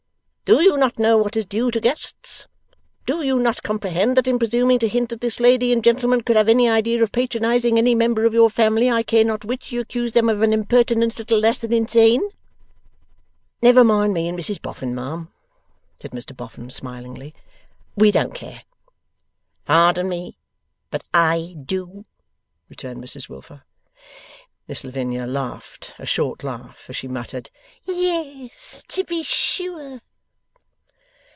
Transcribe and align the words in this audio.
Do 0.57 0.61
you 0.61 0.75
not 0.75 0.99
know 0.99 1.15
what 1.17 1.37
is 1.37 1.45
due 1.45 1.71
to 1.71 1.79
guests? 1.79 2.45
Do 3.05 3.23
you 3.23 3.39
not 3.39 3.63
comprehend 3.63 4.17
that 4.17 4.27
in 4.27 4.37
presuming 4.37 4.79
to 4.79 4.89
hint 4.89 5.07
that 5.07 5.21
this 5.21 5.39
lady 5.39 5.71
and 5.71 5.81
gentleman 5.81 6.19
could 6.23 6.35
have 6.35 6.49
any 6.49 6.67
idea 6.67 7.01
of 7.01 7.13
patronizing 7.13 7.77
any 7.77 7.95
member 7.95 8.25
of 8.25 8.33
your 8.33 8.49
family 8.49 8.91
I 8.91 9.01
care 9.01 9.23
not 9.23 9.45
which 9.45 9.71
you 9.71 9.79
accuse 9.79 10.11
them 10.11 10.27
of 10.27 10.41
an 10.41 10.51
impertinence 10.51 11.17
little 11.17 11.39
less 11.39 11.59
than 11.59 11.71
insane?' 11.71 12.31
'Never 13.61 13.85
mind 13.85 14.13
me 14.13 14.27
and 14.27 14.37
Mrs 14.37 14.61
Boffin, 14.61 14.93
ma'am,' 14.93 15.31
said 16.01 16.11
Mr 16.11 16.35
Boffin, 16.35 16.69
smilingly: 16.69 17.33
'we 17.95 18.11
don't 18.11 18.35
care.' 18.35 18.63
'Pardon 19.63 20.09
me, 20.09 20.37
but 20.89 21.05
I 21.13 21.55
do,' 21.63 22.03
returned 22.67 23.01
Mrs 23.01 23.29
Wilfer. 23.29 23.63
Miss 24.67 24.83
Lavinia 24.83 25.25
laughed 25.25 25.93
a 25.97 26.05
short 26.05 26.43
laugh 26.43 26.87
as 26.89 26.97
she 26.97 27.07
muttered, 27.07 27.49
'Yes, 27.85 28.83
to 28.89 29.05
be 29.05 29.23
sure. 29.23 30.01